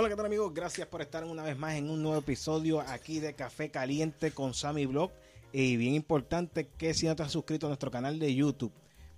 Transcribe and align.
Hola, 0.00 0.10
¿qué 0.10 0.14
tal 0.14 0.26
amigos? 0.26 0.54
Gracias 0.54 0.86
por 0.86 1.02
estar 1.02 1.24
una 1.24 1.42
vez 1.42 1.58
más 1.58 1.74
en 1.74 1.90
un 1.90 2.00
nuevo 2.00 2.20
episodio 2.20 2.80
aquí 2.82 3.18
de 3.18 3.34
Café 3.34 3.68
Caliente 3.68 4.30
con 4.30 4.54
Sammy 4.54 4.86
Blog. 4.86 5.10
Y 5.52 5.76
bien 5.76 5.94
importante 5.94 6.68
que 6.68 6.94
si 6.94 7.06
no 7.06 7.16
te 7.16 7.24
has 7.24 7.32
suscrito 7.32 7.66
a 7.66 7.70
nuestro 7.70 7.90
canal 7.90 8.20
de 8.20 8.32
YouTube, 8.32 8.70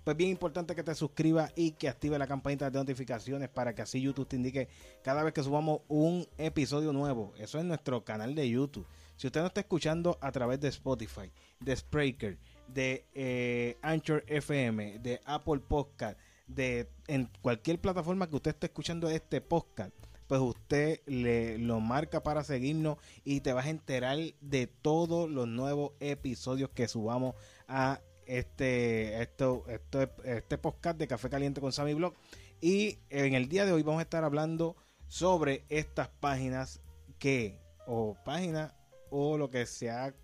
pues 0.03 0.17
bien 0.17 0.31
importante 0.31 0.73
que 0.73 0.81
te 0.81 0.95
suscribas 0.95 1.53
y 1.55 1.73
que 1.73 1.87
active 1.87 2.17
la 2.17 2.25
campanita 2.25 2.71
de 2.71 2.79
notificaciones 2.79 3.47
para 3.47 3.75
que 3.75 3.83
así 3.83 4.01
YouTube 4.01 4.27
te 4.27 4.37
indique 4.37 4.69
cada 5.03 5.21
vez 5.21 5.35
que 5.35 5.43
subamos 5.43 5.81
un 5.87 6.27
episodio 6.39 6.91
nuevo. 6.91 7.31
Eso 7.37 7.59
es 7.59 7.63
nuestro 7.63 8.03
canal 8.03 8.33
de 8.33 8.49
YouTube. 8.49 8.87
Si 9.17 9.27
usted 9.27 9.41
no 9.41 9.47
está 9.47 9.61
escuchando 9.61 10.17
a 10.19 10.31
través 10.31 10.59
de 10.61 10.69
Spotify, 10.69 11.31
de 11.59 11.75
Spreaker, 11.75 12.39
de 12.67 13.05
eh, 13.13 13.77
Anchor 13.83 14.23
FM, 14.25 14.97
de 14.97 15.21
Apple 15.25 15.59
Podcast, 15.59 16.19
de 16.47 16.89
en 17.05 17.29
cualquier 17.43 17.79
plataforma 17.79 18.27
que 18.27 18.35
usted 18.35 18.49
esté 18.49 18.65
escuchando 18.65 19.11
este 19.11 19.41
podcast, 19.41 19.93
pues 20.31 20.39
usted 20.39 21.01
le 21.07 21.57
lo 21.57 21.81
marca 21.81 22.23
para 22.23 22.45
seguirnos 22.45 22.97
y 23.25 23.41
te 23.41 23.51
vas 23.51 23.65
a 23.65 23.69
enterar 23.69 24.17
de 24.39 24.65
todos 24.65 25.29
los 25.29 25.45
nuevos 25.45 25.91
episodios 25.99 26.69
que 26.69 26.87
subamos 26.87 27.35
a 27.67 27.99
este, 28.25 29.21
esto, 29.21 29.65
esto, 29.67 29.99
este 30.23 30.57
podcast 30.57 30.97
de 30.97 31.09
Café 31.09 31.29
Caliente 31.29 31.59
con 31.59 31.73
Sammy 31.73 31.95
Blog. 31.95 32.13
Y 32.61 32.99
en 33.09 33.33
el 33.33 33.49
día 33.49 33.65
de 33.65 33.73
hoy 33.73 33.83
vamos 33.83 33.99
a 33.99 34.03
estar 34.03 34.23
hablando 34.23 34.77
sobre 35.09 35.65
estas 35.67 36.07
páginas 36.07 36.79
que, 37.19 37.59
o 37.85 38.15
páginas, 38.23 38.73
o 39.09 39.37
lo 39.37 39.49
que 39.49 39.65
se 39.65 39.89
ha 39.89 40.15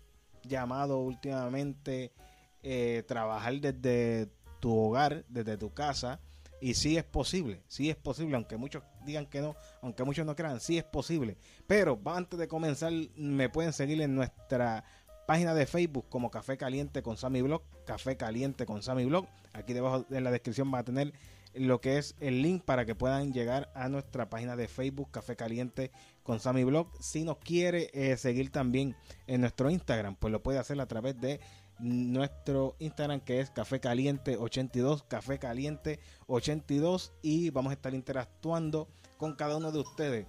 llamado 0.42 1.00
últimamente 1.00 2.14
eh, 2.62 3.04
trabajar 3.06 3.60
desde 3.60 4.30
tu 4.58 4.74
hogar, 4.74 5.26
desde 5.28 5.58
tu 5.58 5.74
casa 5.74 6.18
y 6.60 6.74
sí 6.74 6.96
es 6.96 7.04
posible, 7.04 7.62
sí 7.68 7.90
es 7.90 7.96
posible, 7.96 8.36
aunque 8.36 8.56
muchos 8.56 8.82
digan 9.04 9.26
que 9.26 9.40
no, 9.40 9.56
aunque 9.82 10.04
muchos 10.04 10.26
no 10.26 10.34
crean, 10.34 10.60
sí 10.60 10.78
es 10.78 10.84
posible. 10.84 11.36
Pero 11.66 12.00
antes 12.06 12.38
de 12.38 12.48
comenzar, 12.48 12.92
me 13.16 13.48
pueden 13.48 13.72
seguir 13.72 14.00
en 14.02 14.14
nuestra 14.14 14.84
página 15.26 15.54
de 15.54 15.66
Facebook 15.66 16.06
como 16.08 16.30
Café 16.30 16.56
Caliente 16.56 17.02
con 17.02 17.16
Sammy 17.16 17.42
Blog, 17.42 17.62
Café 17.86 18.16
Caliente 18.16 18.66
con 18.66 18.82
Sammy 18.82 19.04
Blog. 19.04 19.26
Aquí 19.52 19.74
debajo 19.74 20.06
en 20.10 20.24
la 20.24 20.30
descripción 20.30 20.72
va 20.72 20.78
a 20.78 20.84
tener 20.84 21.12
lo 21.54 21.80
que 21.80 21.98
es 21.98 22.14
el 22.20 22.42
link 22.42 22.64
para 22.64 22.84
que 22.84 22.94
puedan 22.94 23.32
llegar 23.32 23.70
a 23.74 23.88
nuestra 23.88 24.28
página 24.28 24.56
de 24.56 24.68
Facebook 24.68 25.10
Café 25.10 25.36
Caliente 25.36 25.90
con 26.22 26.40
Sammy 26.40 26.64
Blog. 26.64 26.88
Si 27.00 27.24
nos 27.24 27.38
quiere 27.38 27.90
eh, 27.92 28.16
seguir 28.16 28.50
también 28.50 28.96
en 29.26 29.40
nuestro 29.40 29.70
Instagram, 29.70 30.16
pues 30.16 30.32
lo 30.32 30.42
puede 30.42 30.58
hacer 30.58 30.80
a 30.80 30.86
través 30.86 31.20
de 31.20 31.40
nuestro 31.78 32.76
Instagram 32.78 33.20
que 33.20 33.40
es 33.40 33.50
Café 33.50 33.80
Caliente 33.80 34.36
82, 34.36 35.04
Café 35.04 35.38
Caliente 35.38 36.00
82 36.26 37.12
y 37.22 37.50
vamos 37.50 37.70
a 37.70 37.74
estar 37.74 37.94
interactuando 37.94 38.88
con 39.16 39.34
cada 39.34 39.56
uno 39.56 39.72
de 39.72 39.80
ustedes. 39.80 40.26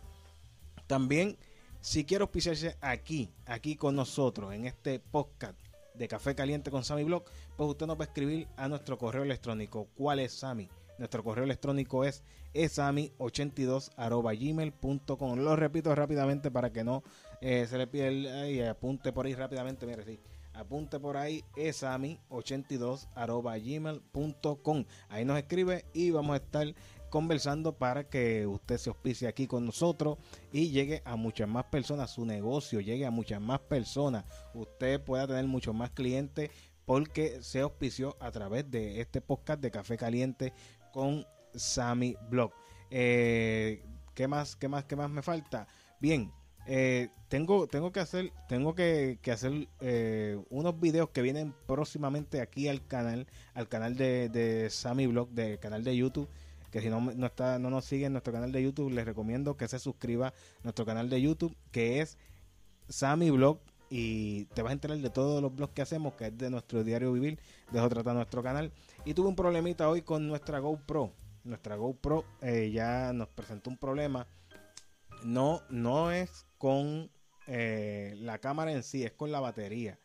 También, 0.87 1.37
si 1.81 2.05
quiere 2.05 2.23
auspiciarse 2.23 2.77
aquí, 2.81 3.31
aquí 3.45 3.75
con 3.75 3.95
nosotros, 3.95 4.53
en 4.53 4.65
este 4.65 4.99
podcast 4.99 5.57
de 5.93 6.07
Café 6.07 6.35
Caliente 6.35 6.71
con 6.71 6.83
Sammy 6.83 7.03
Blog, 7.03 7.25
pues 7.57 7.69
usted 7.69 7.85
nos 7.85 7.97
va 7.97 8.03
a 8.03 8.07
escribir 8.07 8.47
a 8.55 8.67
nuestro 8.67 8.97
correo 8.97 9.23
electrónico. 9.23 9.87
¿Cuál 9.95 10.19
es 10.19 10.33
Sammy? 10.33 10.69
Nuestro 10.97 11.23
correo 11.23 11.45
electrónico 11.45 12.03
es 12.03 12.23
esami82 12.53 13.91
gmail.com. 13.95 15.39
Lo 15.39 15.55
repito 15.55 15.95
rápidamente 15.95 16.51
para 16.51 16.71
que 16.71 16.83
no 16.83 17.03
eh, 17.41 17.65
se 17.69 17.77
le 17.77 17.87
pierda 17.87 18.49
y 18.49 18.61
apunte 18.61 19.13
por 19.13 19.25
ahí 19.25 19.33
rápidamente. 19.33 19.85
Mire, 19.85 20.03
sí 20.03 20.19
apunte 20.59 20.99
por 20.99 21.17
ahí 21.17 21.43
esami82 21.55 23.07
gmail.com 23.63 24.85
ahí 25.07 25.25
nos 25.25 25.37
escribe 25.37 25.85
y 25.93 26.11
vamos 26.11 26.33
a 26.33 26.37
estar 26.37 26.75
conversando 27.09 27.77
para 27.77 28.03
que 28.03 28.45
usted 28.45 28.77
se 28.77 28.89
auspicie 28.89 29.27
aquí 29.27 29.47
con 29.47 29.65
nosotros 29.65 30.17
y 30.51 30.69
llegue 30.69 31.01
a 31.05 31.15
muchas 31.15 31.47
más 31.47 31.65
personas 31.65 32.11
su 32.11 32.25
negocio 32.25 32.81
llegue 32.81 33.05
a 33.05 33.11
muchas 33.11 33.41
más 33.41 33.59
personas 33.61 34.25
usted 34.53 35.01
pueda 35.01 35.27
tener 35.27 35.45
muchos 35.45 35.73
más 35.73 35.91
clientes 35.91 36.51
porque 36.85 37.41
se 37.41 37.61
auspició 37.61 38.17
a 38.19 38.31
través 38.31 38.69
de 38.69 38.99
este 38.99 39.21
podcast 39.21 39.61
de 39.61 39.71
Café 39.71 39.97
Caliente 39.97 40.53
con 40.91 41.25
Sami 41.55 42.15
Blog 42.29 42.51
eh, 42.91 43.83
¿qué 44.13 44.27
más? 44.27 44.55
¿qué 44.55 44.67
más? 44.67 44.83
¿qué 44.85 44.95
más 44.95 45.09
me 45.09 45.21
falta? 45.21 45.67
bien 45.99 46.31
eh, 46.71 47.09
tengo, 47.29 47.65
tengo 47.65 47.91
que 47.91 47.99
hacer, 47.99 48.31
tengo 48.47 48.75
que, 48.75 49.17
hacer 49.31 49.67
eh, 49.79 50.39
unos 50.51 50.79
videos 50.79 51.09
que 51.09 51.23
vienen 51.23 51.51
próximamente 51.65 52.41
aquí 52.41 52.67
al 52.67 52.85
canal, 52.85 53.25
al 53.55 53.67
canal 53.67 53.97
de, 53.97 54.29
de 54.29 54.69
Sammy 54.69 55.07
Blog, 55.07 55.29
del 55.29 55.57
canal 55.57 55.83
de 55.83 55.97
YouTube. 55.97 56.29
Que 56.69 56.79
si 56.79 56.91
no, 56.91 57.01
no, 57.01 57.25
está, 57.25 57.57
no 57.57 57.71
nos 57.71 57.85
sigue 57.85 58.05
en 58.05 58.11
nuestro 58.11 58.31
canal 58.31 58.51
de 58.51 58.61
YouTube, 58.61 58.91
les 58.91 59.03
recomiendo 59.03 59.57
que 59.57 59.67
se 59.67 59.79
suscriba 59.79 60.27
a 60.27 60.33
nuestro 60.61 60.85
canal 60.85 61.09
de 61.09 61.19
YouTube, 61.19 61.57
que 61.71 62.01
es 62.01 62.19
Sammy 62.87 63.31
Blog. 63.31 63.59
Y 63.89 64.45
te 64.53 64.61
vas 64.61 64.69
a 64.69 64.73
enterar 64.73 64.99
de 64.99 65.09
todos 65.09 65.41
los 65.41 65.55
blogs 65.55 65.73
que 65.73 65.81
hacemos, 65.81 66.13
que 66.13 66.27
es 66.27 66.37
de 66.37 66.51
nuestro 66.51 66.83
diario 66.83 67.11
vivir, 67.11 67.39
de 67.71 67.79
eso 67.79 67.89
trata 67.89 68.13
nuestro 68.13 68.43
canal. 68.43 68.71
Y 69.05 69.15
tuve 69.15 69.27
un 69.27 69.35
problemita 69.35 69.89
hoy 69.89 70.03
con 70.03 70.27
nuestra 70.27 70.59
GoPro. 70.59 71.13
Nuestra 71.43 71.77
GoPro 71.77 72.25
eh, 72.43 72.69
ya 72.71 73.11
nos 73.11 73.27
presentó 73.29 73.71
un 73.71 73.77
problema. 73.77 74.27
No, 75.23 75.63
no 75.71 76.11
es 76.11 76.45
con 76.59 77.09
eh, 77.47 78.13
la 78.19 78.37
cámara 78.37 78.71
en 78.71 78.83
sí, 78.83 79.03
es 79.03 79.13
con 79.13 79.31
la 79.31 79.39
batería. 79.39 79.97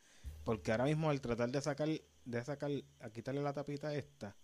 Porque 0.44 0.70
ahora 0.70 0.84
mismo 0.84 1.10
al 1.10 1.20
tratar 1.20 1.50
de 1.50 1.60
sacar, 1.60 1.88
de 2.24 2.44
sacar, 2.44 2.70
a 3.00 3.10
quitarle 3.10 3.42
la 3.42 3.52
tapita 3.52 3.94
esta, 3.94 4.34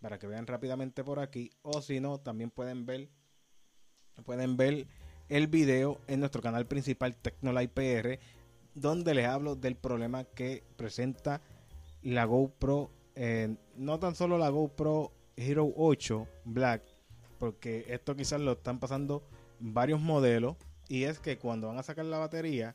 para 0.00 0.18
que 0.18 0.26
vean 0.26 0.48
rápidamente 0.48 1.04
por 1.04 1.20
aquí, 1.20 1.50
o 1.62 1.80
si 1.80 2.00
no, 2.00 2.18
también 2.18 2.50
pueden 2.50 2.86
ver, 2.86 3.08
pueden 4.24 4.56
ver 4.56 4.88
el 5.28 5.46
video 5.46 6.00
en 6.08 6.20
nuestro 6.20 6.42
canal 6.42 6.66
principal 6.66 7.14
Tecnolight 7.14 7.70
PR, 7.70 8.18
donde 8.74 9.14
les 9.14 9.26
hablo 9.26 9.54
del 9.54 9.76
problema 9.76 10.24
que 10.24 10.64
presenta 10.76 11.42
la 12.02 12.24
GoPro, 12.24 12.90
eh, 13.14 13.54
no 13.76 13.98
tan 13.98 14.14
solo 14.14 14.38
la 14.38 14.48
GoPro 14.48 15.12
Hero 15.36 15.72
8 15.76 16.26
Black, 16.46 16.82
porque 17.38 17.84
esto 17.88 18.16
quizás 18.16 18.40
lo 18.40 18.52
están 18.52 18.80
pasando 18.80 19.22
varios 19.58 20.00
modelos 20.00 20.56
y 20.90 21.04
es 21.04 21.20
que 21.20 21.38
cuando 21.38 21.68
van 21.68 21.78
a 21.78 21.84
sacar 21.84 22.04
la 22.04 22.18
batería, 22.18 22.74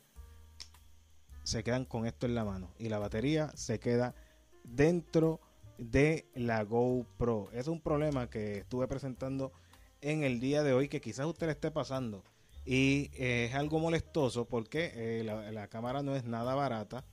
se 1.44 1.66
quedan 1.66 1.84
con 1.84 2.06
esto 2.06 2.26
en 2.26 2.34
la 2.34 2.46
mano. 2.46 2.74
Y 2.80 2.88
la 2.88 2.98
batería 2.98 3.52
se 3.56 3.78
queda 3.78 4.16
dentro 4.64 5.42
de 5.78 6.26
la 6.34 6.64
GoPro. 6.64 7.50
Es 7.52 7.68
un 7.68 7.82
problema 7.82 8.30
que 8.30 8.60
estuve 8.60 8.88
presentando 8.88 9.52
en 10.00 10.24
el 10.24 10.40
día 10.40 10.64
de 10.64 10.72
hoy 10.72 10.88
que 10.88 11.02
quizás 11.02 11.26
usted 11.26 11.48
le 11.48 11.52
esté 11.52 11.72
pasando. 11.72 12.24
Y 12.64 13.12
es 13.16 13.54
algo 13.54 13.80
molestoso 13.80 14.46
porque 14.46 14.94
eh, 14.96 15.24
la, 15.26 15.68
cámara 15.68 16.02
no 16.02 16.16
es 16.16 16.24
nada 16.24 16.56
barata. 16.56 17.04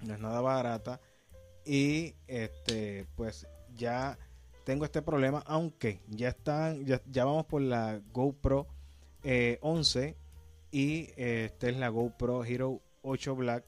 No 0.00 0.14
es 0.14 0.20
nada 0.20 0.40
barata. 0.40 1.02
Y 1.66 2.14
este, 2.28 3.06
pues 3.14 3.46
ya 3.74 4.18
tengo 4.64 4.86
este 4.86 5.02
problema. 5.02 5.44
Aunque 5.46 6.00
ya 6.08 6.30
están, 6.30 6.86
ya, 6.86 7.02
ya 7.10 7.26
vamos 7.26 7.44
por 7.44 7.60
la 7.60 8.00
GoPro 8.10 8.68
11 9.60 10.23
eh, 10.74 11.12
y 11.16 11.22
este 11.22 11.70
es 11.70 11.76
la 11.76 11.88
GoPro 11.88 12.44
Hero 12.44 12.80
8 13.02 13.36
Black. 13.36 13.64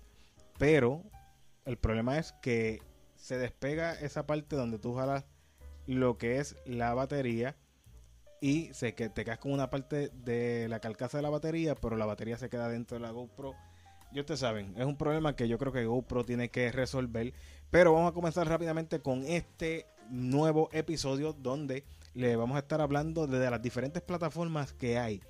Pero 0.59 1.03
el 1.65 1.77
problema 1.77 2.19
es 2.19 2.33
que 2.43 2.81
se 3.17 3.39
despega 3.39 3.95
esa 3.95 4.27
parte 4.27 4.57
donde 4.57 4.79
tú 4.79 4.95
jalas 4.95 5.25
lo 5.87 6.19
que 6.19 6.39
es 6.39 6.57
la 6.65 6.95
batería 6.95 7.57
y 8.41 8.73
se 8.75 8.93
te 8.93 9.25
quedas 9.25 9.39
con 9.39 9.53
una 9.53 9.71
parte 9.71 10.11
de 10.11 10.69
la 10.69 10.81
carcasa 10.81 11.19
de 11.19 11.23
la 11.23 11.31
batería, 11.31 11.75
pero 11.75 11.97
la 11.97 12.07
batería 12.07 12.37
se 12.37 12.49
queda 12.49 12.69
dentro 12.69 12.97
de 12.97 13.03
la 13.03 13.11
GoPro. 13.11 13.55
Y 14.13 14.21
ustedes 14.21 14.41
saben, 14.41 14.75
es 14.77 14.85
un 14.87 14.97
problema 14.97 15.35
que 15.37 15.49
yo 15.49 15.59
creo 15.59 15.73
que 15.73 15.85
GoPro 15.85 16.25
tiene 16.25 16.51
que 16.51 16.71
resolver. 16.71 17.33
Pero 17.71 17.93
vamos 17.93 18.11
a 18.11 18.15
comenzar 18.15 18.49
rápidamente 18.49 19.01
con 19.01 19.25
este 19.25 19.87
nuevo 20.11 20.69
episodio 20.73 21.33
donde 21.33 21.85
le 22.15 22.37
vamos 22.37 22.57
a 22.57 22.61
estar 22.61 22.81
hablando 22.81 23.27
de 23.27 23.51
las 23.51 23.61
diferentes 23.61 24.03
plataformas 24.03 24.73
que 24.73 24.99
hay 24.99 25.21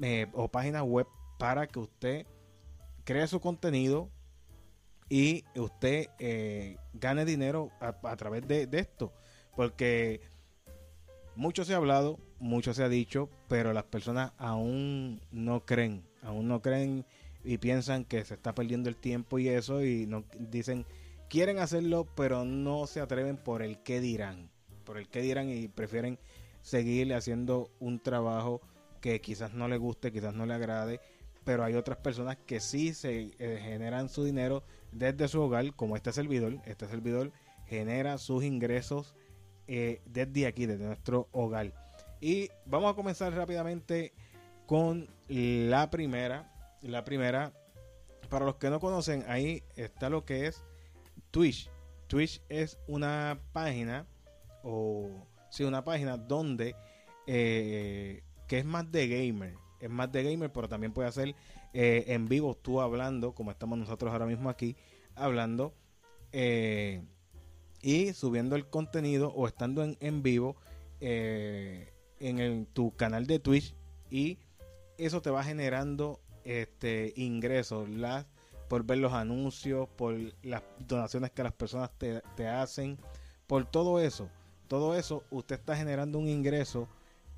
eh, 0.00 0.26
o 0.32 0.48
páginas 0.48 0.82
web 0.82 1.06
para 1.40 1.66
que 1.66 1.78
usted 1.78 2.26
cree 3.04 3.26
su 3.26 3.40
contenido 3.40 4.10
y 5.08 5.42
usted 5.56 6.08
eh, 6.18 6.76
gane 6.92 7.24
dinero 7.24 7.70
a, 7.80 8.16
través 8.16 8.46
de, 8.46 8.68
esto. 8.72 9.14
Porque 9.56 10.20
mucho 11.34 11.64
se 11.64 11.72
ha 11.72 11.78
hablado, 11.78 12.18
mucho 12.38 12.74
se 12.74 12.84
ha 12.84 12.90
dicho, 12.90 13.30
pero 13.48 13.72
las 13.72 13.84
personas 13.84 14.32
aún 14.36 15.22
no 15.32 15.64
creen, 15.64 16.04
aún 16.20 16.46
no 16.46 16.60
creen 16.60 17.06
y 17.42 17.56
piensan 17.56 18.04
que 18.04 18.22
se 18.26 18.34
está 18.34 18.54
perdiendo 18.54 18.90
el 18.90 18.96
tiempo 18.96 19.38
y 19.38 19.48
eso 19.48 19.82
y 19.82 20.06
no 20.06 20.24
dicen 20.38 20.84
quieren 21.30 21.58
hacerlo, 21.58 22.06
pero 22.14 22.44
no 22.44 22.86
se 22.86 23.00
atreven 23.00 23.38
por 23.38 23.62
el 23.62 23.78
qué 23.78 24.00
dirán, 24.00 24.50
por 24.84 24.98
el 24.98 25.08
qué 25.08 25.22
dirán 25.22 25.48
y 25.48 25.68
prefieren 25.68 26.18
seguir 26.60 27.14
haciendo 27.14 27.70
un 27.80 27.98
trabajo 27.98 28.60
que 29.00 29.22
quizás 29.22 29.54
no 29.54 29.68
le 29.68 29.78
guste, 29.78 30.12
quizás 30.12 30.34
no 30.34 30.44
le 30.44 30.52
agrade, 30.52 31.00
pero 31.44 31.64
hay 31.64 31.74
otras 31.74 31.98
personas 31.98 32.36
que 32.46 32.60
sí 32.60 32.94
se 32.94 33.32
eh, 33.38 33.60
generan 33.62 34.08
su 34.08 34.24
dinero 34.24 34.62
desde 34.92 35.28
su 35.28 35.40
hogar, 35.40 35.74
como 35.74 35.96
este 35.96 36.12
servidor. 36.12 36.58
Este 36.64 36.86
servidor 36.86 37.32
genera 37.66 38.18
sus 38.18 38.44
ingresos 38.44 39.14
eh, 39.68 40.02
desde 40.04 40.46
aquí, 40.46 40.66
desde 40.66 40.84
nuestro 40.84 41.28
hogar. 41.32 41.72
Y 42.20 42.50
vamos 42.66 42.92
a 42.92 42.96
comenzar 42.96 43.32
rápidamente 43.32 44.12
con 44.66 45.08
la 45.28 45.90
primera. 45.90 46.52
La 46.82 47.04
primera, 47.04 47.52
para 48.28 48.44
los 48.44 48.56
que 48.56 48.70
no 48.70 48.80
conocen, 48.80 49.24
ahí 49.28 49.62
está 49.76 50.10
lo 50.10 50.24
que 50.24 50.46
es 50.46 50.64
Twitch. 51.30 51.70
Twitch 52.08 52.42
es 52.48 52.78
una 52.88 53.40
página, 53.52 54.06
o 54.62 55.26
sí, 55.50 55.64
una 55.64 55.84
página 55.84 56.16
donde, 56.16 56.74
eh, 57.26 58.22
que 58.48 58.58
es 58.58 58.64
más 58.64 58.90
de 58.90 59.08
gamer. 59.08 59.54
Es 59.80 59.90
más 59.90 60.10
de 60.12 60.22
gamer, 60.22 60.52
pero 60.52 60.68
también 60.68 60.92
puede 60.92 61.08
hacer 61.08 61.34
eh, 61.72 62.04
en 62.08 62.28
vivo 62.28 62.56
tú 62.56 62.80
hablando, 62.80 63.32
como 63.34 63.50
estamos 63.50 63.78
nosotros 63.78 64.12
ahora 64.12 64.26
mismo 64.26 64.50
aquí, 64.50 64.76
hablando. 65.14 65.74
Eh, 66.32 67.02
y 67.82 68.12
subiendo 68.12 68.56
el 68.56 68.66
contenido 68.66 69.32
o 69.32 69.46
estando 69.46 69.82
en, 69.82 69.96
en 70.00 70.22
vivo 70.22 70.56
eh, 71.00 71.92
en 72.18 72.66
tu 72.66 72.94
canal 72.94 73.26
de 73.26 73.38
Twitch 73.38 73.74
y 74.10 74.38
eso 74.98 75.22
te 75.22 75.30
va 75.30 75.42
generando 75.42 76.20
este 76.44 77.12
ingresos 77.16 77.88
por 78.68 78.84
ver 78.84 78.98
los 78.98 79.12
anuncios, 79.12 79.88
por 79.96 80.16
las 80.42 80.62
donaciones 80.78 81.30
que 81.30 81.42
las 81.42 81.52
personas 81.52 81.90
te, 81.98 82.22
te 82.36 82.46
hacen, 82.46 82.98
por 83.46 83.64
todo 83.64 83.98
eso. 83.98 84.28
Todo 84.68 84.94
eso, 84.94 85.24
usted 85.30 85.56
está 85.56 85.74
generando 85.74 86.18
un 86.18 86.28
ingreso. 86.28 86.86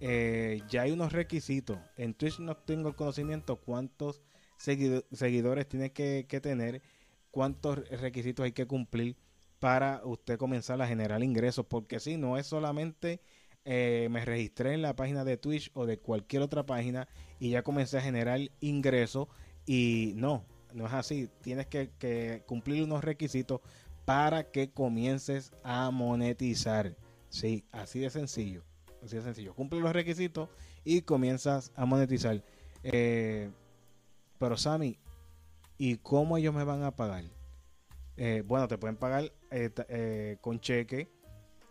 Eh, 0.04 0.62
ya 0.68 0.82
hay 0.82 0.90
unos 0.90 1.12
requisitos. 1.12 1.78
En 1.96 2.14
Twitch 2.14 2.40
no 2.40 2.56
tengo 2.56 2.88
el 2.88 2.96
conocimiento 2.96 3.56
cuántos 3.56 4.20
seguidores 4.56 5.68
tiene 5.68 5.92
que, 5.92 6.26
que 6.28 6.40
tener, 6.40 6.82
cuántos 7.30 7.88
requisitos 7.88 8.44
hay 8.44 8.52
que 8.52 8.66
cumplir 8.66 9.16
para 9.60 10.00
usted 10.04 10.38
comenzar 10.38 10.82
a 10.82 10.88
generar 10.88 11.22
ingresos, 11.22 11.66
porque 11.66 12.00
si 12.00 12.16
no 12.16 12.36
es 12.36 12.48
solamente 12.48 13.20
eh, 13.64 14.08
me 14.10 14.24
registré 14.24 14.74
en 14.74 14.82
la 14.82 14.96
página 14.96 15.24
de 15.24 15.36
Twitch 15.36 15.70
o 15.74 15.86
de 15.86 16.00
cualquier 16.00 16.42
otra 16.42 16.66
página 16.66 17.06
y 17.38 17.50
ya 17.50 17.62
comencé 17.62 17.96
a 17.96 18.00
generar 18.00 18.40
ingresos 18.58 19.28
y 19.66 20.14
no, 20.16 20.44
no 20.74 20.86
es 20.86 20.92
así, 20.92 21.28
tienes 21.42 21.68
que, 21.68 22.42
cumplir 22.46 22.82
unos 22.82 23.04
requisitos 23.04 23.60
para 24.04 24.50
que 24.50 24.72
comiences 24.72 25.52
a 25.62 25.92
monetizar, 25.92 26.96
sí, 27.28 27.64
así 27.70 28.00
de 28.00 28.10
sencillo, 28.10 28.64
así 29.02 29.16
de 29.16 29.22
sencillo, 29.22 29.54
cumple 29.54 29.80
los 29.80 29.92
requisitos 29.92 30.48
y 30.84 31.02
comienzas 31.02 31.72
a 31.74 31.84
monetizar. 31.84 32.42
Eh, 32.82 33.50
pero 34.38 34.56
Sammy, 34.56 34.98
¿y 35.78 35.96
cómo 35.96 36.36
ellos 36.36 36.54
me 36.54 36.64
van 36.64 36.82
a 36.82 36.94
pagar? 36.94 37.24
Eh, 38.16 38.42
bueno, 38.46 38.68
te 38.68 38.78
pueden 38.78 38.96
pagar 38.96 39.32
eh, 39.50 40.36
con 40.40 40.60
cheque 40.60 41.08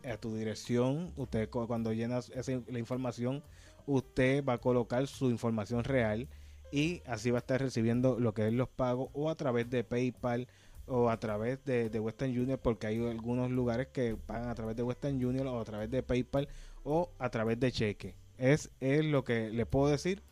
a 0.04 0.18
tu 0.18 0.36
dirección. 0.36 1.13
Usted 1.16 1.50
cuando 1.50 1.94
llenas 1.94 2.31
la 2.68 2.80
información, 2.80 3.44
usted 3.86 4.44
va 4.44 4.54
a 4.54 4.57
colocar 4.57 5.07
su 5.07 5.30
información 5.30 5.83
real 5.83 6.28
y 6.72 7.01
así 7.06 7.31
va 7.31 7.39
a 7.39 7.42
estar 7.42 7.62
recibiendo 7.62 8.19
lo 8.19 8.33
que 8.33 8.48
es 8.48 8.54
los 8.54 8.69
pagos 8.69 9.10
o 9.13 9.30
a 9.30 9.36
través 9.36 9.69
de 9.69 9.83
PayPal 9.83 10.48
o 10.88 11.10
a 11.10 11.19
través 11.19 11.63
de, 11.66 12.00
Western 12.00 12.36
Junior 12.36 12.60
porque 12.60 12.88
hay 12.88 13.06
algunos 13.07 13.51
lugares 13.51 13.88
que 13.88 14.16
pagan 14.16 14.50
a 14.50 14.56
través 14.56 14.75
de 14.75 14.83
Western 14.83 15.22
Junior 15.22 15.48
o 15.48 15.60
a 15.60 15.66
través 15.66 15.89
de 15.92 16.01
PayPal 16.01 16.48
o 16.83 17.12
a 17.19 17.30
través 17.30 17.60
de 17.60 17.72
cheque. 17.72 18.16
Es, 18.38 18.72
es 18.80 19.06
lo 19.06 19.24
que 19.24 19.50
le 19.50 19.66
puedo 19.66 19.89
decir 19.89 20.24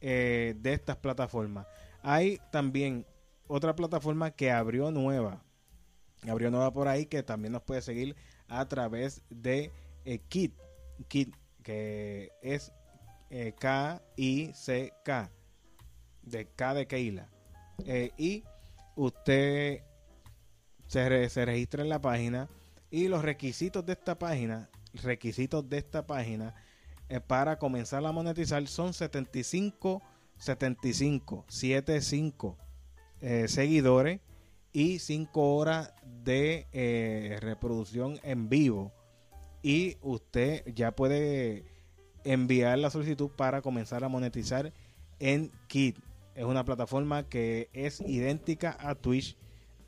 de 0.00 0.60
estas 0.64 0.96
plataformas. 0.98 1.66
Hay 2.02 2.38
también 2.52 3.06
otra 3.46 3.74
plataforma 3.74 4.32
que 4.32 4.50
abrió 4.50 4.90
nueva 4.90 5.42
Abrió 6.30 6.50
nueva 6.50 6.72
por 6.72 6.88
ahí 6.88 7.06
que 7.06 7.22
también 7.22 7.52
nos 7.52 7.62
puede 7.62 7.82
seguir 7.82 8.16
a 8.48 8.66
través 8.66 9.22
de 9.28 9.70
eh, 10.04 10.18
Kit, 10.28 10.54
Kit, 11.08 11.34
que 11.62 12.30
es 12.42 12.72
eh, 13.30 13.54
K-I-C-K, 13.58 15.30
de 16.22 16.46
K 16.46 16.74
de 16.74 16.86
Keila. 16.86 17.28
Eh, 17.84 18.10
y 18.16 18.44
usted 18.96 19.82
se, 20.86 21.28
se 21.28 21.44
registra 21.44 21.82
en 21.82 21.88
la 21.88 22.00
página 22.00 22.48
y 22.90 23.08
los 23.08 23.22
requisitos 23.22 23.84
de 23.84 23.94
esta 23.94 24.18
página, 24.18 24.70
requisitos 25.02 25.68
de 25.68 25.78
esta 25.78 26.06
página 26.06 26.54
para 27.26 27.58
comenzar 27.58 28.04
a 28.04 28.12
monetizar 28.12 28.66
son 28.66 28.94
75, 28.94 30.02
75, 30.38 31.44
75 31.48 32.58
seguidores 33.46 34.20
y 34.74 34.98
5 34.98 35.56
horas 35.56 35.94
de 36.24 36.66
eh, 36.72 37.38
reproducción 37.40 38.18
en 38.24 38.50
vivo. 38.50 38.92
Y 39.62 39.96
usted 40.02 40.64
ya 40.74 40.90
puede 40.94 41.64
enviar 42.24 42.78
la 42.78 42.90
solicitud 42.90 43.30
para 43.30 43.62
comenzar 43.62 44.04
a 44.04 44.08
monetizar 44.08 44.72
en 45.20 45.52
Kit. 45.68 45.96
Es 46.34 46.44
una 46.44 46.64
plataforma 46.64 47.22
que 47.28 47.70
es 47.72 48.00
idéntica 48.00 48.76
a 48.80 48.96
Twitch. 48.96 49.36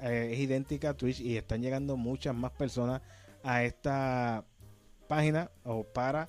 Eh, 0.00 0.30
es 0.32 0.38
idéntica 0.38 0.90
a 0.90 0.94
Twitch 0.94 1.20
y 1.20 1.36
están 1.36 1.62
llegando 1.62 1.96
muchas 1.96 2.34
más 2.34 2.52
personas 2.52 3.02
a 3.42 3.64
esta 3.64 4.44
página 5.06 5.50
o 5.64 5.84
para 5.84 6.28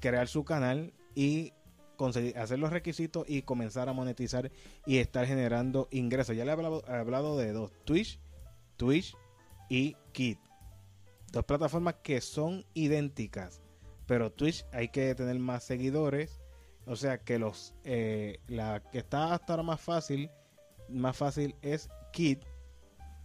crear 0.00 0.28
su 0.28 0.44
canal 0.44 0.92
y 1.14 1.52
conseguir, 1.96 2.38
hacer 2.38 2.58
los 2.58 2.70
requisitos 2.70 3.24
y 3.28 3.42
comenzar 3.42 3.88
a 3.88 3.92
monetizar 3.92 4.50
y 4.86 4.98
estar 4.98 5.26
generando 5.26 5.88
ingresos. 5.90 6.36
Ya 6.36 6.44
le 6.44 6.50
he 6.52 6.54
hablado, 6.54 7.36
de 7.36 7.52
dos, 7.52 7.72
Twitch, 7.84 8.18
Twitch 8.76 9.16
y 9.68 9.96
Kit. 10.12 10.38
Dos 11.32 11.44
plataformas 11.44 11.96
que 12.02 12.20
son 12.22 12.64
idénticas, 12.72 13.60
pero 14.06 14.32
Twitch 14.32 14.64
hay 14.72 14.88
que 14.88 15.14
tener 15.14 15.38
más 15.38 15.64
seguidores. 15.64 16.40
O 16.86 16.96
sea 16.96 17.18
que 17.18 17.38
los 17.38 17.74
eh, 17.84 18.40
la 18.46 18.82
que 18.90 18.98
está 18.98 19.34
hasta 19.34 19.52
ahora 19.52 19.62
más 19.62 19.80
fácil, 19.80 20.30
más 20.88 21.16
fácil 21.16 21.54
es 21.60 21.90
Kit 22.12 22.42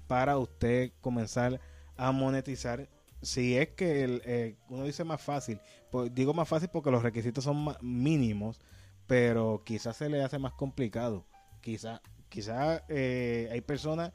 para 0.07 0.37
usted 0.37 0.91
comenzar 0.99 1.61
a 1.95 2.11
monetizar 2.11 2.89
si 3.23 3.57
es 3.57 3.69
que 3.69 4.03
el, 4.03 4.21
eh, 4.25 4.57
uno 4.69 4.83
dice 4.83 5.03
más 5.03 5.21
fácil, 5.21 5.59
pues 5.89 6.13
digo 6.13 6.33
más 6.33 6.47
fácil 6.47 6.69
porque 6.71 6.91
los 6.91 7.03
requisitos 7.03 7.43
son 7.43 7.75
mínimos, 7.81 8.59
pero 9.07 9.63
quizás 9.65 9.97
se 9.97 10.09
le 10.09 10.21
hace 10.21 10.39
más 10.39 10.53
complicado. 10.53 11.25
Quizás 11.61 12.01
quizá, 12.29 12.83
eh, 12.89 13.47
hay 13.51 13.61
personas 13.61 14.11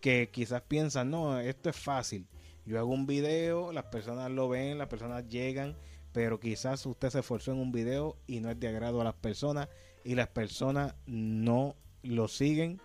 que 0.00 0.28
quizás 0.30 0.62
piensan, 0.62 1.10
no, 1.10 1.38
esto 1.38 1.70
es 1.70 1.76
fácil. 1.76 2.26
Yo 2.66 2.78
hago 2.78 2.92
un 2.92 3.06
video, 3.06 3.72
las 3.72 3.84
personas 3.84 4.30
lo 4.30 4.48
ven, 4.48 4.78
las 4.78 4.88
personas 4.88 5.28
llegan, 5.28 5.76
pero 6.12 6.40
quizás 6.40 6.84
usted 6.84 7.10
se 7.10 7.20
esforzó 7.20 7.52
en 7.52 7.58
un 7.58 7.72
video 7.72 8.16
y 8.26 8.40
no 8.40 8.50
es 8.50 8.58
de 8.58 8.68
agrado 8.68 9.00
a 9.00 9.04
las 9.04 9.14
personas 9.14 9.68
y 10.02 10.14
las 10.14 10.28
personas 10.28 10.94
no 11.06 11.76
lo 12.02 12.28
siguen 12.28 12.80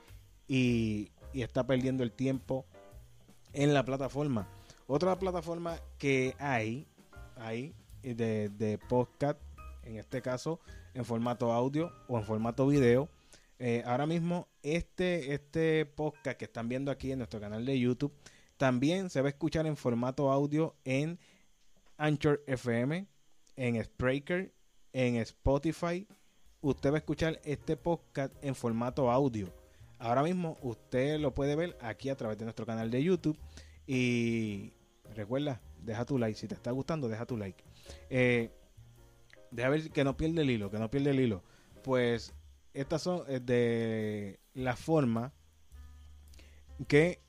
y 0.47 1.11
está 1.33 1.65
perdiendo 1.65 2.03
el 2.03 2.11
tiempo 2.11 2.65
en 3.53 3.73
la 3.73 3.83
plataforma. 3.83 4.47
Otra 4.91 5.19
plataforma 5.19 5.79
que 5.99 6.35
hay, 6.39 6.87
hay 7.35 7.75
de, 8.01 8.49
de 8.49 8.79
podcast, 8.79 9.39
en 9.83 9.97
este 9.97 10.19
caso 10.19 10.59
en 10.95 11.05
formato 11.05 11.53
audio 11.53 11.91
o 12.07 12.17
en 12.17 12.25
formato 12.25 12.65
video. 12.65 13.07
Eh, 13.59 13.83
ahora 13.85 14.07
mismo 14.07 14.47
este, 14.63 15.35
este 15.35 15.85
podcast 15.85 16.39
que 16.39 16.45
están 16.45 16.69
viendo 16.69 16.89
aquí 16.89 17.11
en 17.11 17.19
nuestro 17.19 17.39
canal 17.39 17.63
de 17.67 17.79
YouTube 17.79 18.11
también 18.57 19.11
se 19.11 19.21
va 19.21 19.27
a 19.27 19.29
escuchar 19.29 19.67
en 19.67 19.77
formato 19.77 20.31
audio 20.31 20.75
en 20.85 21.19
Anchor 21.97 22.41
FM, 22.47 23.05
en 23.57 23.83
Spreaker, 23.83 24.51
en 24.91 25.17
Spotify. 25.17 26.07
Usted 26.61 26.89
va 26.89 26.95
a 26.95 26.97
escuchar 26.97 27.39
este 27.43 27.77
podcast 27.77 28.33
en 28.41 28.55
formato 28.55 29.11
audio. 29.11 29.53
Ahora 29.99 30.23
mismo 30.23 30.57
usted 30.63 31.19
lo 31.19 31.35
puede 31.35 31.55
ver 31.55 31.77
aquí 31.79 32.09
a 32.09 32.17
través 32.17 32.39
de 32.39 32.45
nuestro 32.45 32.65
canal 32.65 32.89
de 32.89 33.03
YouTube 33.03 33.37
y 33.85 34.73
Recuerda, 35.15 35.61
deja 35.81 36.05
tu 36.05 36.17
like. 36.17 36.37
Si 36.37 36.47
te 36.47 36.55
está 36.55 36.71
gustando, 36.71 37.07
deja 37.07 37.25
tu 37.25 37.37
like. 37.37 37.63
Eh, 38.09 38.51
deja 39.51 39.69
ver 39.69 39.89
que 39.91 40.03
no 40.03 40.17
pierde 40.17 40.41
el 40.41 40.49
hilo, 40.49 40.69
que 40.69 40.79
no 40.79 40.89
pierde 40.89 41.11
el 41.11 41.19
hilo. 41.19 41.43
Pues 41.83 42.33
estas 42.73 43.01
son 43.01 43.23
eh, 43.27 43.39
de 43.39 44.39
la 44.53 44.75
forma 44.75 45.33
que 46.87 47.21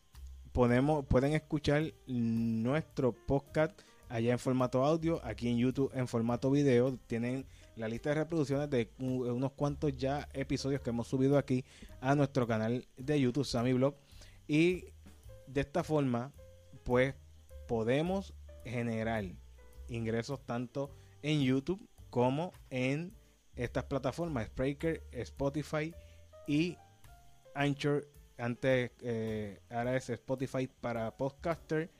podemos, 0.53 1.05
pueden 1.07 1.33
escuchar 1.33 1.93
nuestro 2.07 3.13
podcast 3.13 3.81
allá 4.09 4.33
en 4.33 4.39
formato 4.39 4.85
audio, 4.85 5.21
aquí 5.25 5.49
en 5.49 5.59
YouTube 5.59 5.91
en 5.95 6.09
formato 6.09 6.51
video. 6.51 6.99
Tienen 7.07 7.47
la 7.77 7.89
lista 7.89 8.11
de 8.11 8.17
reproducciones 8.17 8.69
de 8.69 8.91
unos 8.99 9.53
cuantos 9.53 9.97
ya 9.97 10.29
episodios 10.33 10.81
que 10.83 10.91
hemos 10.91 11.09
subido 11.09 11.39
aquí 11.39 11.65
a 12.01 12.15
nuestro 12.15 12.47
canal 12.47 12.87
de 12.97 13.21
YouTube, 13.21 13.45
Sammy 13.45 13.73
Blog. 13.73 13.95
Y 14.47 14.87
de 15.47 15.61
esta 15.61 15.85
forma, 15.85 16.33
pues 16.85 17.15
podemos 17.71 18.35
generar 18.65 19.23
ingresos 19.87 20.45
tanto 20.45 20.91
en 21.23 21.41
YouTube 21.41 21.81
como 22.11 22.53
en 22.69 23.15
estas 23.55 23.85
plataformas, 23.85 24.49
Spreaker, 24.49 25.05
Spotify 25.13 25.95
y 26.49 26.77
Anchor. 27.55 28.09
Antes, 28.39 28.91
eh, 29.03 29.61
ahora 29.71 29.95
es 29.95 30.11
Spotify 30.11 30.69
para 30.81 31.17
podcaster, 31.17 31.93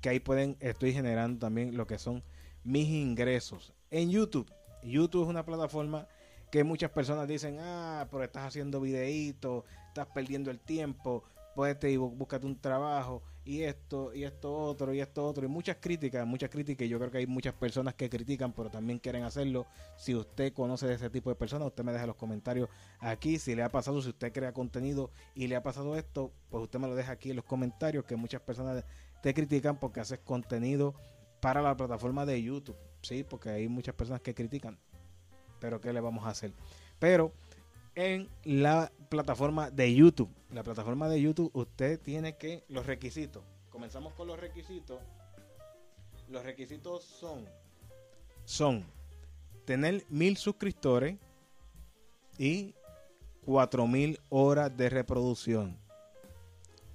que 0.00 0.08
ahí 0.08 0.18
pueden, 0.18 0.56
estoy 0.58 0.92
generando 0.92 1.38
también 1.38 1.76
lo 1.76 1.86
que 1.86 1.98
son 1.98 2.24
mis 2.64 2.88
ingresos. 2.88 3.72
En 3.92 4.10
YouTube, 4.10 4.52
YouTube 4.82 5.22
es 5.22 5.28
una 5.28 5.44
plataforma 5.44 6.08
que 6.50 6.64
muchas 6.64 6.90
personas 6.90 7.28
dicen, 7.28 7.58
ah, 7.60 8.08
pero 8.10 8.24
estás 8.24 8.48
haciendo 8.48 8.80
videitos, 8.80 9.62
estás 9.86 10.08
perdiendo 10.08 10.50
el 10.50 10.58
tiempo, 10.58 11.22
puedes 11.54 11.82
y 11.84 11.96
búscate 11.96 12.46
un 12.46 12.60
trabajo 12.60 13.22
y 13.44 13.62
esto 13.62 14.14
y 14.14 14.24
esto 14.24 14.54
otro 14.54 14.94
y 14.94 15.00
esto 15.00 15.26
otro 15.26 15.44
y 15.44 15.48
muchas 15.48 15.76
críticas, 15.80 16.26
muchas 16.26 16.50
críticas. 16.50 16.88
Yo 16.88 16.98
creo 16.98 17.10
que 17.10 17.18
hay 17.18 17.26
muchas 17.26 17.54
personas 17.54 17.94
que 17.94 18.08
critican, 18.08 18.52
pero 18.52 18.70
también 18.70 18.98
quieren 18.98 19.24
hacerlo. 19.24 19.66
Si 19.96 20.14
usted 20.14 20.52
conoce 20.52 20.86
de 20.86 20.94
ese 20.94 21.10
tipo 21.10 21.30
de 21.30 21.36
personas, 21.36 21.68
usted 21.68 21.84
me 21.84 21.92
deja 21.92 22.06
los 22.06 22.16
comentarios 22.16 22.68
aquí. 23.00 23.38
Si 23.38 23.54
le 23.54 23.62
ha 23.62 23.68
pasado, 23.68 24.00
si 24.00 24.10
usted 24.10 24.32
crea 24.32 24.52
contenido 24.52 25.10
y 25.34 25.48
le 25.48 25.56
ha 25.56 25.62
pasado 25.62 25.96
esto, 25.96 26.32
pues 26.50 26.62
usted 26.62 26.78
me 26.78 26.88
lo 26.88 26.94
deja 26.94 27.12
aquí 27.12 27.30
en 27.30 27.36
los 27.36 27.44
comentarios. 27.44 28.04
Que 28.04 28.16
muchas 28.16 28.40
personas 28.42 28.84
te 29.22 29.34
critican 29.34 29.78
porque 29.78 30.00
haces 30.00 30.20
contenido 30.20 30.94
para 31.40 31.60
la 31.60 31.76
plataforma 31.76 32.24
de 32.24 32.40
YouTube, 32.40 32.76
sí, 33.02 33.24
porque 33.24 33.50
hay 33.50 33.68
muchas 33.68 33.96
personas 33.96 34.20
que 34.20 34.32
critican. 34.32 34.78
Pero 35.58 35.80
qué 35.80 35.92
le 35.92 36.00
vamos 36.00 36.24
a 36.24 36.30
hacer. 36.30 36.52
Pero 37.00 37.32
en 37.94 38.28
la 38.44 38.92
plataforma 39.08 39.70
de 39.70 39.94
YouTube. 39.94 40.30
La 40.50 40.62
plataforma 40.62 41.08
de 41.08 41.20
YouTube, 41.20 41.50
usted 41.54 42.00
tiene 42.00 42.36
que 42.36 42.64
los 42.68 42.86
requisitos. 42.86 43.42
Comenzamos 43.70 44.12
con 44.14 44.28
los 44.28 44.38
requisitos. 44.38 45.00
Los 46.28 46.44
requisitos 46.44 47.04
son 47.04 47.46
son 48.44 48.84
tener 49.64 50.04
mil 50.08 50.36
suscriptores 50.36 51.16
y 52.38 52.74
cuatro 53.44 53.86
mil 53.86 54.18
horas 54.28 54.76
de 54.76 54.88
reproducción. 54.88 55.78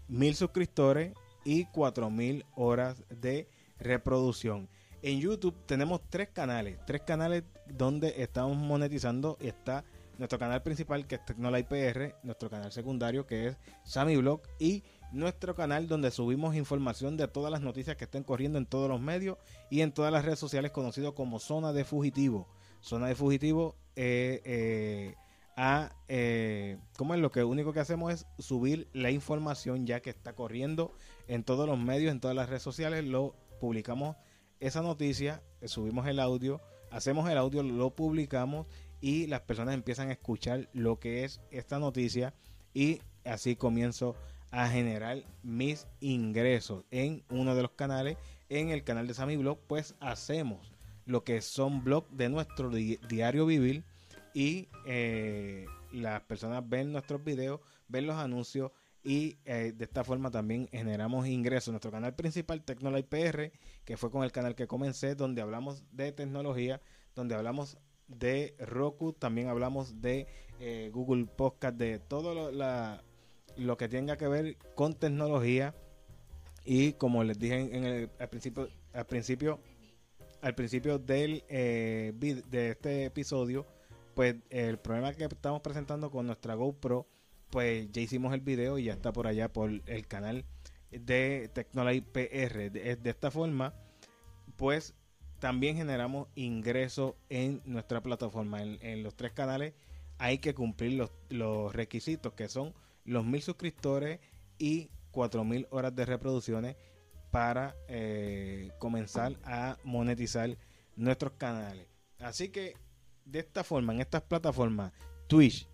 Mil 0.07 0.35
suscriptores 0.35 1.13
y 1.43 1.65
cuatro 1.65 2.09
mil 2.09 2.45
horas 2.55 3.03
de 3.09 3.47
reproducción. 3.79 4.67
En 5.01 5.19
YouTube 5.19 5.55
tenemos 5.65 6.01
tres 6.09 6.29
canales, 6.29 6.79
tres 6.85 7.01
canales 7.01 7.43
donde 7.67 8.21
estamos 8.21 8.57
monetizando. 8.57 9.37
Está 9.39 9.85
nuestro 10.17 10.39
canal 10.39 10.63
principal 10.63 11.07
que 11.07 11.15
es 11.15 11.25
Tecnolight 11.25 11.67
PR, 11.67 12.15
nuestro 12.23 12.49
canal 12.49 12.71
secundario 12.71 13.25
que 13.25 13.47
es 13.47 13.57
Sammy 13.83 14.15
Blog 14.17 14.41
y 14.59 14.83
nuestro 15.11 15.55
canal 15.55 15.87
donde 15.87 16.11
subimos 16.11 16.55
información 16.55 17.17
de 17.17 17.27
todas 17.27 17.51
las 17.51 17.61
noticias 17.61 17.95
que 17.95 18.05
estén 18.05 18.23
corriendo 18.23 18.57
en 18.57 18.65
todos 18.65 18.89
los 18.89 18.99
medios 18.99 19.37
y 19.69 19.81
en 19.81 19.91
todas 19.91 20.11
las 20.11 20.25
redes 20.25 20.39
sociales 20.39 20.71
conocido 20.71 21.15
como 21.15 21.39
Zona 21.39 21.73
de 21.73 21.83
Fugitivo. 21.83 22.47
Zona 22.81 23.07
de 23.07 23.15
Fugitivo 23.15 23.75
eh, 23.95 24.41
eh, 24.45 25.15
a, 25.55 25.91
eh, 26.07 26.77
¿cómo 26.97 27.13
es? 27.15 27.19
Lo 27.19 27.31
que 27.31 27.43
único 27.43 27.73
que 27.73 27.79
hacemos 27.79 28.13
es 28.13 28.27
subir 28.37 28.87
la 28.93 29.11
información 29.11 29.87
ya 29.87 30.01
que 30.01 30.09
está 30.09 30.33
corriendo 30.33 30.91
en 31.27 31.43
todos 31.43 31.67
los 31.67 31.79
medios, 31.79 32.11
en 32.11 32.19
todas 32.19 32.35
las 32.35 32.49
redes 32.49 32.63
sociales, 32.63 33.05
lo 33.05 33.35
publicamos 33.59 34.17
esa 34.59 34.81
noticia, 34.81 35.41
subimos 35.65 36.07
el 36.07 36.19
audio, 36.19 36.61
hacemos 36.91 37.29
el 37.29 37.37
audio, 37.37 37.63
lo 37.63 37.95
publicamos 37.95 38.67
y 39.01 39.27
las 39.27 39.41
personas 39.41 39.73
empiezan 39.73 40.09
a 40.09 40.13
escuchar 40.13 40.69
lo 40.73 40.99
que 40.99 41.23
es 41.23 41.41
esta 41.51 41.79
noticia 41.79 42.33
y 42.73 43.01
así 43.25 43.55
comienzo 43.55 44.15
a 44.51 44.67
generar 44.69 45.23
mis 45.43 45.87
ingresos 45.99 46.85
en 46.91 47.23
uno 47.29 47.55
de 47.55 47.61
los 47.61 47.71
canales 47.71 48.17
en 48.49 48.69
el 48.69 48.83
canal 48.83 49.07
de 49.07 49.13
Sammy 49.13 49.37
Blog 49.37 49.59
pues 49.67 49.95
hacemos 49.99 50.71
lo 51.05 51.23
que 51.23 51.41
son 51.41 51.83
blogs 51.83 52.15
de 52.15 52.29
nuestro 52.29 52.69
diario 52.69 53.45
vivir 53.45 53.83
y 54.33 54.69
eh, 54.85 55.65
las 55.91 56.21
personas 56.21 56.67
ven 56.67 56.91
nuestros 56.91 57.23
videos 57.23 57.59
ven 57.87 58.07
los 58.07 58.15
anuncios 58.17 58.71
y 59.03 59.37
eh, 59.45 59.73
de 59.73 59.85
esta 59.85 60.03
forma 60.03 60.31
también 60.31 60.67
generamos 60.69 61.27
ingresos. 61.27 61.71
Nuestro 61.71 61.91
canal 61.91 62.13
principal, 62.13 62.61
Tecnolight 62.61 63.07
PR, 63.07 63.53
que 63.85 63.95
fue 63.95 64.11
con 64.11 64.25
el 64.25 64.33
canal 64.33 64.53
que 64.53 64.67
comencé, 64.67 65.15
donde 65.15 65.41
hablamos 65.41 65.85
de 65.93 66.11
tecnología, 66.11 66.81
donde 67.15 67.33
hablamos 67.33 67.77
de 68.07 68.55
Roku, 68.59 69.13
también 69.13 69.47
hablamos 69.47 70.01
de 70.01 70.27
eh, 70.59 70.89
Google 70.93 71.25
Podcast, 71.25 71.77
de 71.77 71.99
todo 71.99 72.33
lo, 72.33 72.51
lo, 73.57 73.77
que 73.77 73.87
tenga 73.87 74.17
que 74.17 74.27
ver 74.27 74.57
con 74.75 74.93
tecnología. 74.93 75.75
Y 76.65 76.93
como 76.93 77.23
les 77.23 77.39
dije 77.39 77.75
en 77.75 77.83
el, 77.85 78.09
al 78.19 78.29
principio, 78.29 78.69
al 78.93 79.05
principio, 79.05 79.59
al 80.41 80.55
principio 80.55 80.99
del 80.99 81.43
eh, 81.47 82.13
de 82.15 82.69
este 82.71 83.05
episodio, 83.05 83.65
pues 84.15 84.35
el 84.49 84.79
problema 84.79 85.13
que 85.13 85.25
estamos 85.25 85.61
presentando 85.61 86.09
con 86.09 86.25
nuestra 86.25 86.55
GoPro, 86.55 87.07
pues 87.49 87.91
ya 87.91 88.01
hicimos 88.01 88.33
el 88.33 88.41
video 88.41 88.77
y 88.77 88.85
ya 88.85 88.93
está 88.93 89.13
por 89.13 89.27
allá 89.27 89.51
por 89.53 89.69
el 89.69 90.07
canal 90.07 90.43
de 90.91 91.49
Tecnolight 91.53 92.05
PR. 92.05 92.71
De 92.71 93.09
esta 93.09 93.31
forma, 93.31 93.73
pues 94.55 94.95
también 95.39 95.77
generamos 95.77 96.27
ingresos 96.35 97.15
en 97.29 97.61
nuestra 97.65 98.01
plataforma. 98.01 98.61
En, 98.61 99.03
los 99.03 99.15
tres 99.15 99.33
canales 99.33 99.73
hay 100.17 100.39
que 100.39 100.53
cumplir 100.53 101.07
los, 101.29 101.73
requisitos 101.73 102.33
que 102.33 102.49
son 102.49 102.73
los 103.05 103.25
mil 103.25 103.41
suscriptores 103.41 104.19
y 104.57 104.89
cuatro 105.11 105.43
mil 105.43 105.67
horas 105.69 105.95
de 105.95 106.05
reproducciones 106.05 106.75
para 107.31 107.75
eh, 107.87 108.71
comenzar 108.79 109.37
a 109.43 109.77
monetizar 109.83 110.57
nuestros 110.95 111.33
canales. 111.33 111.87
Así 112.19 112.49
que 112.49 112.73
de 113.25 113.39
esta 113.39 113.63
forma, 113.63 113.93
en 113.93 114.01
estas 114.01 114.23
plataformas, 114.23 114.93
Twitch, 115.27 115.67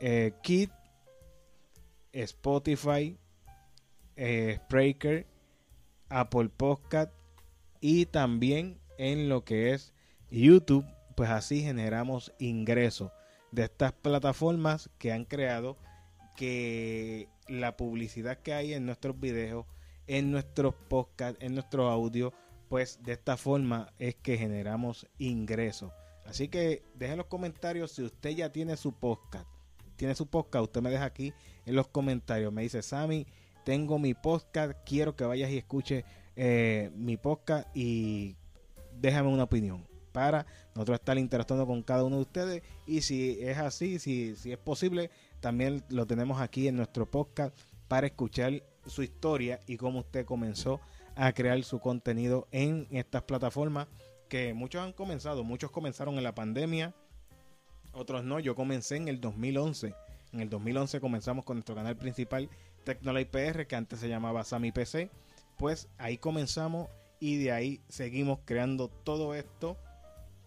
eh, 0.00 0.32
Kit, 0.42 0.70
Spotify, 2.12 3.18
eh, 4.16 4.58
Spreaker, 4.64 5.26
Apple 6.10 6.48
Podcast 6.50 7.12
y 7.80 8.06
también 8.06 8.78
en 8.98 9.28
lo 9.28 9.44
que 9.44 9.72
es 9.72 9.94
YouTube, 10.30 10.84
pues 11.16 11.30
así 11.30 11.62
generamos 11.62 12.32
ingresos 12.38 13.10
de 13.52 13.64
estas 13.64 13.92
plataformas 13.92 14.90
que 14.98 15.12
han 15.12 15.24
creado 15.24 15.76
que 16.36 17.28
la 17.48 17.76
publicidad 17.76 18.38
que 18.38 18.52
hay 18.54 18.74
en 18.74 18.86
nuestros 18.86 19.18
videos, 19.18 19.66
en 20.06 20.30
nuestros 20.30 20.74
podcasts, 20.88 21.42
en 21.42 21.54
nuestro 21.54 21.88
audio, 21.88 22.32
pues 22.68 23.00
de 23.02 23.12
esta 23.12 23.36
forma 23.36 23.92
es 23.98 24.14
que 24.14 24.36
generamos 24.36 25.06
ingresos. 25.18 25.92
Así 26.26 26.48
que 26.48 26.82
dejen 26.94 27.16
los 27.16 27.26
comentarios 27.26 27.92
si 27.92 28.02
usted 28.02 28.30
ya 28.30 28.52
tiene 28.52 28.76
su 28.76 28.92
podcast. 28.92 29.46
Tiene 29.96 30.14
su 30.14 30.26
podcast, 30.26 30.64
usted 30.64 30.82
me 30.82 30.90
deja 30.90 31.06
aquí 31.06 31.32
en 31.66 31.74
los 31.74 31.88
comentarios. 31.88 32.52
Me 32.52 32.62
dice, 32.62 32.82
Sammy, 32.82 33.26
tengo 33.64 33.98
mi 33.98 34.14
podcast, 34.14 34.78
quiero 34.84 35.16
que 35.16 35.24
vayas 35.24 35.50
y 35.50 35.58
escuches 35.58 36.04
eh, 36.40 36.92
mi 36.94 37.16
podcast 37.16 37.66
y 37.74 38.36
déjame 39.00 39.28
una 39.28 39.42
opinión 39.42 39.84
para 40.12 40.46
nosotros 40.72 41.00
estar 41.00 41.18
interactuando 41.18 41.66
con 41.66 41.82
cada 41.82 42.04
uno 42.04 42.14
de 42.14 42.22
ustedes. 42.22 42.62
Y 42.86 43.00
si 43.00 43.40
es 43.40 43.58
así, 43.58 43.98
si, 43.98 44.36
si 44.36 44.52
es 44.52 44.58
posible, 44.58 45.10
también 45.40 45.82
lo 45.88 46.06
tenemos 46.06 46.40
aquí 46.40 46.68
en 46.68 46.76
nuestro 46.76 47.10
podcast 47.10 47.58
para 47.88 48.06
escuchar 48.06 48.62
su 48.86 49.02
historia 49.02 49.58
y 49.66 49.76
cómo 49.78 49.98
usted 49.98 50.24
comenzó 50.24 50.80
a 51.16 51.32
crear 51.32 51.60
su 51.64 51.80
contenido 51.80 52.46
en 52.52 52.86
estas 52.92 53.22
plataformas 53.22 53.88
que 54.28 54.54
muchos 54.54 54.80
han 54.80 54.92
comenzado, 54.92 55.42
muchos 55.42 55.72
comenzaron 55.72 56.18
en 56.18 56.22
la 56.22 56.36
pandemia, 56.36 56.94
otros 57.92 58.22
no, 58.22 58.38
yo 58.38 58.54
comencé 58.54 58.94
en 58.94 59.08
el 59.08 59.20
2011. 59.20 59.92
En 60.32 60.40
el 60.40 60.50
2011 60.50 61.00
comenzamos 61.00 61.44
con 61.44 61.56
nuestro 61.56 61.74
canal 61.74 61.96
principal 61.96 62.48
Tecnolight 62.84 63.28
PR, 63.28 63.66
que 63.66 63.74
antes 63.74 63.98
se 63.98 64.08
llamaba 64.08 64.44
Sami 64.44 64.70
PC 64.70 65.10
pues 65.58 65.88
ahí 65.98 66.16
comenzamos 66.16 66.88
y 67.20 67.36
de 67.42 67.52
ahí 67.52 67.82
seguimos 67.88 68.38
creando 68.44 68.88
todo 68.88 69.34
esto 69.34 69.76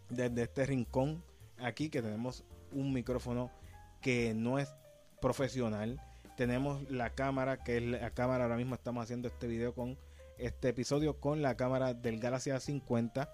desde 0.09 0.43
este 0.43 0.65
rincón 0.65 1.23
aquí 1.59 1.89
que 1.89 2.01
tenemos 2.01 2.43
un 2.71 2.93
micrófono 2.93 3.51
que 4.01 4.33
no 4.33 4.57
es 4.57 4.73
profesional. 5.21 6.01
Tenemos 6.37 6.89
la 6.89 7.11
cámara, 7.11 7.63
que 7.63 7.77
es 7.77 7.83
la 7.83 8.11
cámara, 8.11 8.45
ahora 8.45 8.55
mismo 8.57 8.73
estamos 8.73 9.03
haciendo 9.03 9.27
este 9.27 9.47
video 9.47 9.75
con 9.75 9.97
este 10.37 10.69
episodio 10.69 11.19
con 11.19 11.41
la 11.41 11.55
cámara 11.55 11.93
del 11.93 12.19
Galaxy 12.19 12.49
A50 12.49 13.29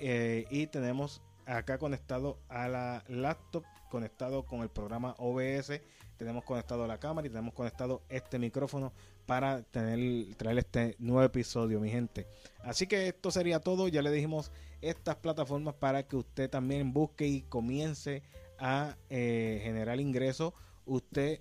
eh, 0.00 0.44
y 0.50 0.66
tenemos 0.66 1.22
acá 1.46 1.78
conectado 1.78 2.38
a 2.48 2.68
la 2.68 3.04
laptop, 3.08 3.64
conectado 3.88 4.44
con 4.44 4.60
el 4.60 4.68
programa 4.68 5.14
OBS, 5.18 5.80
tenemos 6.18 6.44
conectado 6.44 6.86
la 6.86 6.98
cámara 6.98 7.26
y 7.26 7.30
tenemos 7.30 7.54
conectado 7.54 8.02
este 8.08 8.38
micrófono 8.38 8.92
para 9.26 9.62
tener, 9.62 10.34
traer 10.36 10.58
este 10.58 10.96
nuevo 10.98 11.22
episodio, 11.22 11.80
mi 11.80 11.90
gente. 11.90 12.26
Así 12.62 12.86
que 12.86 13.08
esto 13.08 13.30
sería 13.30 13.60
todo. 13.60 13.88
Ya 13.88 14.02
le 14.02 14.10
dijimos 14.10 14.52
estas 14.80 15.16
plataformas 15.16 15.74
para 15.74 16.06
que 16.06 16.16
usted 16.16 16.50
también 16.50 16.92
busque 16.92 17.26
y 17.26 17.42
comience 17.42 18.22
a 18.58 18.96
eh, 19.10 19.60
generar 19.62 20.00
ingresos. 20.00 20.52
Usted, 20.84 21.40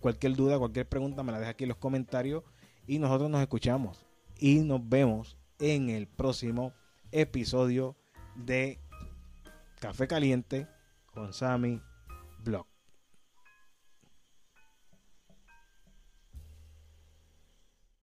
cualquier 0.00 0.34
duda, 0.34 0.58
cualquier 0.58 0.88
pregunta, 0.88 1.22
me 1.22 1.32
la 1.32 1.38
deja 1.38 1.52
aquí 1.52 1.64
en 1.64 1.68
los 1.68 1.78
comentarios. 1.78 2.44
Y 2.86 2.98
nosotros 2.98 3.30
nos 3.30 3.40
escuchamos 3.40 4.06
y 4.38 4.60
nos 4.60 4.86
vemos 4.88 5.36
en 5.58 5.90
el 5.90 6.06
próximo 6.06 6.72
episodio 7.10 7.96
de 8.34 8.78
Café 9.80 10.06
Caliente 10.06 10.66
con 11.12 11.32
Sammy 11.32 11.80
Blog. 12.44 12.75